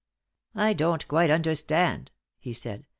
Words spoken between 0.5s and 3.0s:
"I don't quite understand," he said.